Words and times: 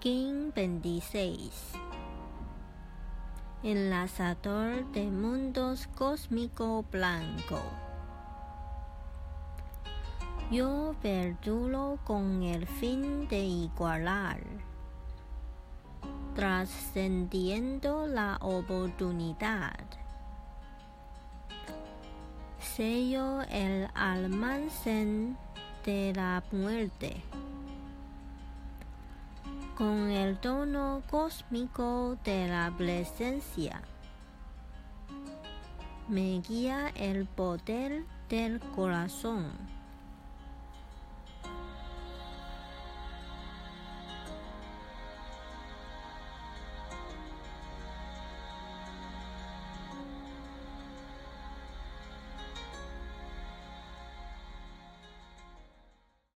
King 0.00 0.52
26 0.54 1.72
Enlazador 3.62 4.84
de 4.92 5.04
mundos 5.10 5.88
cósmico 5.96 6.84
blanco. 6.92 7.60
Yo 10.50 10.94
verdulo 11.02 11.98
con 12.04 12.42
el 12.42 12.66
fin 12.66 13.26
de 13.28 13.38
igualar 13.38 14.40
trascendiendo 16.36 18.06
la 18.06 18.36
oportunidad. 18.42 19.80
Sello 22.60 23.40
el 23.50 23.88
almacén 23.94 25.38
de 25.86 26.12
la 26.14 26.44
muerte 26.52 27.22
con 29.76 30.10
el 30.10 30.38
tono 30.38 31.02
cósmico 31.10 32.16
de 32.24 32.48
la 32.48 32.72
presencia. 32.76 33.82
Me 36.08 36.40
guía 36.40 36.88
el 36.94 37.26
poder 37.26 38.04
del 38.30 38.58
corazón. 38.74 39.75